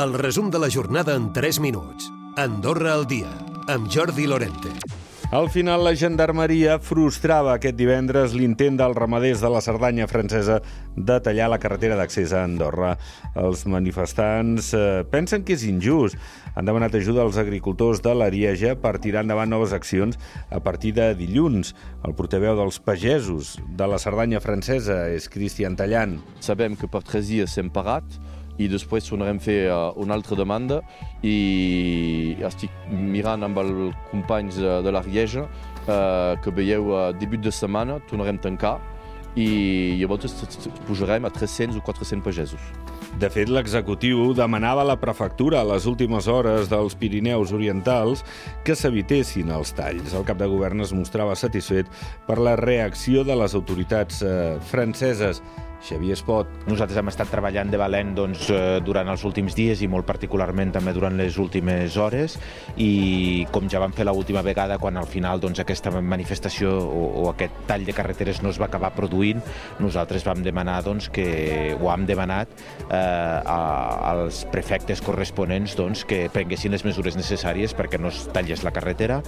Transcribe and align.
El 0.00 0.14
resum 0.14 0.48
de 0.50 0.58
la 0.58 0.70
jornada 0.70 1.14
en 1.14 1.30
3 1.30 1.58
minuts. 1.60 2.06
Andorra 2.40 2.94
al 2.94 3.02
dia, 3.06 3.28
amb 3.68 3.90
Jordi 3.92 4.24
Lorente. 4.26 4.70
Al 5.30 5.50
final, 5.52 5.82
la 5.84 5.92
gendarmeria 5.92 6.78
frustrava 6.80 7.52
aquest 7.52 7.76
divendres 7.76 8.32
l'intent 8.32 8.78
dels 8.80 8.96
ramaders 8.96 9.42
de 9.44 9.50
la 9.52 9.60
Cerdanya 9.60 10.08
francesa 10.08 10.56
de 10.96 11.18
tallar 11.20 11.50
la 11.52 11.60
carretera 11.60 11.98
d'accés 12.00 12.32
a 12.32 12.46
Andorra. 12.46 12.94
Els 13.36 13.66
manifestants 13.68 14.72
eh, 14.72 15.04
pensen 15.12 15.44
que 15.44 15.58
és 15.58 15.68
injust. 15.68 16.16
Han 16.54 16.70
demanat 16.70 16.96
ajuda 16.96 17.26
als 17.26 17.36
agricultors 17.36 18.00
de 18.00 18.16
l'Arieja 18.16 18.78
per 18.80 18.96
tirar 19.04 19.26
endavant 19.26 19.52
noves 19.52 19.76
accions 19.76 20.16
a 20.48 20.64
partir 20.64 20.96
de 20.96 21.12
dilluns. 21.18 21.74
El 22.08 22.16
portaveu 22.16 22.56
dels 22.56 22.80
pagesos 22.80 23.58
de 23.68 23.86
la 23.90 24.00
Cerdanya 24.00 24.40
francesa 24.40 25.02
és 25.12 25.28
Cristian 25.28 25.76
Tallant. 25.76 26.22
Sabem 26.40 26.72
que 26.72 26.88
per 26.88 27.04
tres 27.04 27.28
dies 27.28 27.52
s'hem 27.52 27.68
parat, 27.68 28.16
i 28.60 28.68
després 28.68 29.08
tornarem 29.08 29.40
a 29.40 29.44
fer 29.44 29.58
uh, 29.72 29.90
una 30.00 30.16
altra 30.18 30.36
demanda 30.38 30.80
i 31.24 32.36
estic 32.46 32.72
mirant 32.92 33.46
amb 33.46 33.60
els 33.62 33.96
companys 34.12 34.60
de, 34.60 34.78
de 34.84 34.94
la 34.94 35.02
Rieja 35.06 35.46
uh, 35.46 36.36
que 36.44 36.54
veieu 36.54 36.92
a 36.98 37.10
debut 37.16 37.40
de 37.40 37.52
setmana 37.54 38.00
tornarem 38.10 38.40
a 38.40 38.46
tancar 38.48 38.78
i 39.38 39.96
llavors 40.00 40.34
pujarem 40.88 41.24
a 41.24 41.30
300 41.30 41.78
o 41.78 41.82
400 41.86 42.24
pagesos. 42.24 42.60
De 43.18 43.28
fet, 43.30 43.50
l'executiu 43.50 44.30
demanava 44.34 44.84
a 44.84 44.88
la 44.88 44.96
prefectura 45.00 45.60
a 45.60 45.66
les 45.66 45.86
últimes 45.90 46.28
hores 46.30 46.70
dels 46.70 46.94
Pirineus 46.96 47.52
Orientals 47.52 48.22
que 48.64 48.76
s'evitessin 48.78 49.50
els 49.54 49.74
talls. 49.76 50.14
El 50.14 50.24
cap 50.28 50.38
de 50.40 50.48
govern 50.50 50.80
es 50.84 50.94
mostrava 50.96 51.34
satisfet 51.36 51.90
per 52.26 52.38
la 52.38 52.54
reacció 52.58 53.24
de 53.26 53.36
les 53.36 53.54
autoritats 53.58 54.22
eh, 54.22 54.56
franceses. 54.70 55.42
Xavier 55.84 56.14
Espot. 56.16 56.48
Nosaltres 56.68 56.98
hem 57.00 57.10
estat 57.10 57.30
treballant 57.32 57.70
de 57.72 57.80
valent 57.80 58.14
doncs, 58.16 58.48
eh, 58.50 58.80
durant 58.84 59.08
els 59.12 59.24
últims 59.24 59.56
dies 59.56 59.82
i 59.82 59.88
molt 59.90 60.06
particularment 60.08 60.72
també 60.74 60.94
durant 60.96 61.16
les 61.16 61.38
últimes 61.40 61.96
hores 61.96 62.36
i 62.76 63.46
com 63.52 63.68
ja 63.70 63.80
vam 63.82 63.94
fer 63.96 64.06
l'última 64.08 64.42
vegada 64.46 64.78
quan 64.78 64.96
al 64.96 65.08
final 65.10 65.40
doncs, 65.40 65.60
aquesta 65.60 65.92
manifestació 66.00 66.72
o, 66.80 67.04
o 67.24 67.28
aquest 67.32 67.64
tall 67.68 67.86
de 67.86 67.96
carreteres 67.96 68.42
no 68.42 68.50
es 68.50 68.60
va 68.60 68.68
acabar 68.70 68.92
produint, 68.96 69.40
nosaltres 69.80 70.24
vam 70.26 70.42
demanar 70.44 70.80
doncs, 70.86 71.08
que 71.12 71.76
ho 71.78 71.92
hem 71.92 72.06
demanat 72.08 72.52
eh, 72.88 72.96
a, 72.96 73.60
als 74.14 74.44
prefectes 74.52 75.02
corresponents 75.04 75.76
doncs, 75.78 76.04
que 76.04 76.28
prenguessin 76.32 76.76
les 76.76 76.84
mesures 76.86 77.16
necessàries 77.18 77.76
perquè 77.76 78.00
no 78.00 78.12
es 78.12 78.26
tallés 78.34 78.64
la 78.66 78.74
carretera. 78.74 79.22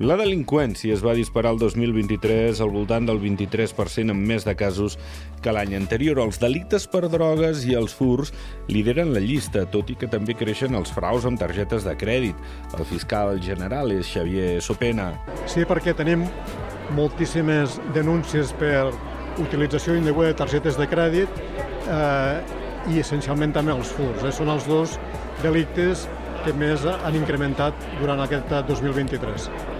La 0.00 0.16
delinqüència 0.16 0.94
es 0.94 1.02
va 1.04 1.12
disparar 1.12 1.50
el 1.52 1.58
2023 1.60 2.62
al 2.64 2.70
voltant 2.72 3.04
del 3.04 3.18
23% 3.20 4.14
en 4.14 4.20
més 4.24 4.46
de 4.48 4.54
casos 4.56 4.96
que 5.44 5.52
l'any 5.52 5.74
anterior. 5.76 6.16
Els 6.22 6.40
delictes 6.40 6.86
per 6.88 7.10
drogues 7.12 7.66
i 7.68 7.76
els 7.76 7.92
furs 7.92 8.32
lideren 8.72 9.12
la 9.12 9.20
llista, 9.20 9.66
tot 9.68 9.90
i 9.92 9.96
que 10.00 10.08
també 10.08 10.32
creixen 10.38 10.78
els 10.78 10.94
fraus 10.96 11.26
amb 11.28 11.36
targetes 11.38 11.84
de 11.84 11.92
crèdit. 12.00 12.40
El 12.78 12.88
fiscal 12.88 13.36
general 13.44 13.92
és 13.92 14.08
Xavier 14.08 14.62
Sopena. 14.64 15.10
Sí, 15.44 15.66
perquè 15.68 15.92
tenim 15.98 16.24
moltíssimes 16.96 17.76
denúncies 17.92 18.54
per 18.56 18.88
utilització 19.44 19.98
indeguda 20.00 20.32
de 20.32 20.38
targetes 20.40 20.80
de 20.80 20.88
crèdit 20.88 21.44
eh, 21.92 22.40
i 22.88 23.04
essencialment 23.04 23.52
també 23.52 23.76
els 23.76 23.92
furs. 23.92 24.24
Eh? 24.24 24.32
Són 24.32 24.48
els 24.56 24.64
dos 24.72 24.96
delictes 25.44 26.08
que 26.42 26.56
més 26.56 26.88
han 26.88 27.20
incrementat 27.20 27.86
durant 28.00 28.24
aquest 28.24 28.56
2023. 28.72 29.71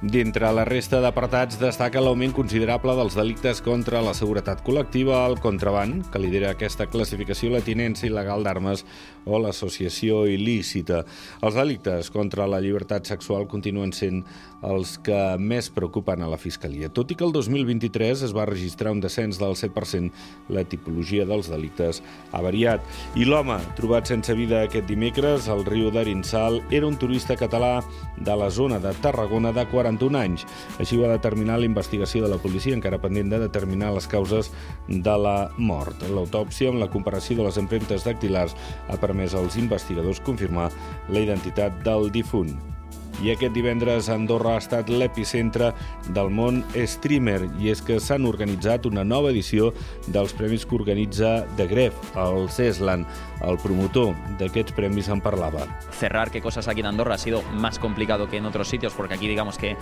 D'entre 0.00 0.48
la 0.56 0.62
resta 0.64 0.96
d'apartats 1.04 1.58
destaca 1.60 2.00
l'augment 2.00 2.32
considerable 2.32 2.94
dels 2.96 3.12
delictes 3.18 3.58
contra 3.60 4.00
la 4.00 4.14
seguretat 4.16 4.62
col·lectiva, 4.64 5.26
el 5.28 5.36
contraband, 5.44 6.06
que 6.08 6.22
lidera 6.22 6.54
aquesta 6.54 6.86
classificació, 6.88 7.50
la 7.52 7.60
tinença 7.60 8.06
il·legal 8.08 8.40
d'armes 8.40 8.86
o 9.28 9.36
l'associació 9.36 10.22
il·lícita. 10.24 11.02
Els 11.44 11.58
delictes 11.58 12.08
contra 12.14 12.46
la 12.48 12.62
llibertat 12.64 13.12
sexual 13.12 13.44
continuen 13.44 13.92
sent 13.92 14.22
els 14.64 14.94
que 15.04 15.36
més 15.36 15.68
preocupen 15.72 16.24
a 16.24 16.30
la 16.32 16.40
Fiscalia. 16.40 16.88
Tot 16.88 17.12
i 17.12 17.18
que 17.20 17.24
el 17.28 17.36
2023 17.36 18.24
es 18.24 18.32
va 18.36 18.48
registrar 18.48 18.94
un 18.96 19.04
descens 19.04 19.36
del 19.40 19.52
7%, 19.52 20.08
la 20.48 20.64
tipologia 20.64 21.28
dels 21.28 21.52
delictes 21.52 22.00
ha 22.32 22.40
variat. 22.40 22.80
I 23.20 23.28
l'home, 23.28 23.60
trobat 23.76 24.08
sense 24.08 24.32
vida 24.36 24.64
aquest 24.64 24.88
dimecres 24.88 25.52
al 25.52 25.66
riu 25.68 25.92
d'Arinsal, 25.92 26.62
era 26.72 26.88
un 26.88 26.96
turista 26.96 27.36
català 27.36 27.82
de 28.16 28.36
la 28.36 28.48
zona 28.48 28.80
de 28.80 28.96
Tarragona 29.04 29.52
de 29.52 29.68
40 29.68 29.89
41 29.90 30.18
anys. 30.22 30.46
Així 30.78 30.96
ho 30.96 31.04
va 31.04 31.12
determinar 31.12 31.58
la 31.60 31.68
investigació 31.68 32.24
de 32.24 32.32
la 32.32 32.40
policia, 32.42 32.76
encara 32.76 33.00
pendent 33.02 33.32
de 33.32 33.42
determinar 33.42 33.92
les 33.96 34.08
causes 34.10 34.52
de 34.88 35.16
la 35.26 35.50
mort. 35.58 36.04
L'autòpsia, 36.08 36.70
amb 36.70 36.82
la 36.82 36.90
comparació 36.90 37.40
de 37.40 37.48
les 37.48 37.60
empremtes 37.60 38.06
dactilars, 38.06 38.56
ha 38.88 39.00
permès 39.00 39.34
als 39.34 39.58
investigadors 39.60 40.22
confirmar 40.26 40.70
la 41.08 41.24
identitat 41.26 41.82
del 41.86 42.10
difunt. 42.14 42.79
I 43.20 43.34
aquest 43.34 43.52
divendres 43.52 44.08
Andorra 44.08 44.54
ha 44.56 44.60
estat 44.62 44.88
l'epicentre 44.88 45.74
del 46.16 46.30
món 46.32 46.62
streamer 46.72 47.42
i 47.60 47.68
és 47.72 47.82
que 47.84 47.98
s'han 48.00 48.24
organitzat 48.28 48.86
una 48.88 49.04
nova 49.04 49.28
edició 49.34 49.74
dels 50.08 50.32
premis 50.36 50.64
que 50.64 50.78
organitza 50.78 51.42
The 51.58 51.66
Gref, 51.68 51.98
el 52.16 52.48
CESLAN. 52.48 53.04
El 53.40 53.56
promotor 53.56 54.12
d'aquests 54.36 54.74
premis 54.76 55.08
en 55.08 55.22
parlava. 55.24 55.62
Cerrar 55.96 56.30
qué 56.30 56.42
cosas 56.42 56.68
aquí 56.68 56.80
en 56.80 56.86
Andorra 56.86 57.14
ha 57.14 57.18
sido 57.18 57.40
más 57.54 57.78
complicado 57.78 58.28
que 58.28 58.36
en 58.36 58.44
otros 58.44 58.68
sitios 58.68 58.92
porque 58.92 59.14
aquí 59.14 59.28
digamos 59.28 59.56
que 59.56 59.78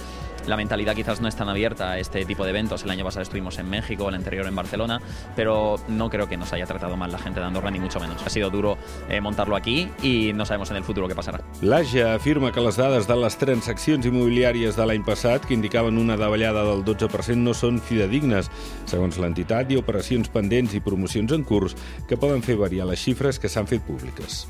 la 0.47 0.56
mentalidad 0.56 0.94
quizás 0.94 1.20
no 1.20 1.26
es 1.26 1.34
tan 1.34 1.49
abierta 1.49 1.91
a 1.91 1.99
este 1.99 2.25
tipo 2.25 2.44
de 2.44 2.50
eventos. 2.50 2.84
El 2.84 2.91
año 2.91 3.05
pasado 3.05 3.22
estuvimos 3.22 3.59
en 3.59 3.69
México, 3.69 4.09
el 4.09 4.15
anterior 4.15 4.47
en 4.47 4.55
Barcelona, 4.55 5.00
pero 5.34 5.75
no 5.88 6.09
creo 6.09 6.28
que 6.28 6.37
nos 6.37 6.53
haya 6.53 6.66
tratado 6.66 6.97
mal 6.97 7.10
la 7.10 7.19
gente 7.19 7.41
de 7.41 7.47
Andorra, 7.47 7.72
ni 7.72 7.81
mucho 7.81 7.99
menos. 7.99 8.22
Ha 8.25 8.31
sido 8.31 8.49
duro 8.49 8.78
eh, 9.09 9.20
montarlo 9.20 9.56
aquí 9.56 9.91
y 10.03 10.32
no 10.34 10.47
sabemos 10.47 10.70
en 10.70 10.76
el 10.76 10.84
futuro 10.84 11.09
qué 11.09 11.16
pasará. 11.16 11.41
L'AGE 11.60 12.05
afirma 12.12 12.53
que 12.53 12.60
les 12.60 12.76
dades 12.76 13.09
de 13.09 13.16
les 13.28 13.37
transaccions 13.37 14.09
immobiliàries 14.09 14.78
de 14.78 14.89
l'any 14.89 15.05
passat, 15.05 15.44
que 15.44 15.53
indicaven 15.53 16.00
una 16.00 16.16
davallada 16.16 16.65
del 16.65 16.87
12%, 16.87 17.37
no 17.44 17.53
són 17.53 17.83
fidedignes. 17.84 18.49
Segons 18.89 19.21
l'entitat, 19.21 19.69
ha 19.69 19.83
operacions 19.83 20.33
pendents 20.33 20.72
i 20.72 20.81
promocions 20.81 21.37
en 21.37 21.44
curs 21.44 21.77
que 22.09 22.17
poden 22.17 22.41
fer 22.47 22.56
variar 22.56 22.88
les 22.88 23.03
xifres 23.05 23.37
que 23.37 23.49
que 23.49 23.53
s'han 23.53 23.67
fet 23.67 23.83
públiques. 23.83 24.47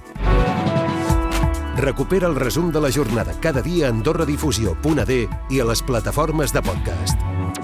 Recupera 1.79 2.27
el 2.27 2.35
resum 2.35 2.73
de 2.75 2.83
la 2.83 2.91
jornada 2.91 3.35
cada 3.41 3.63
dia 3.63 3.87
a 3.87 3.95
AndorraDifusió.d 3.95 5.21
i 5.55 5.63
a 5.63 5.71
les 5.71 5.83
plataformes 5.87 6.53
de 6.53 6.63
podcast. 6.63 7.58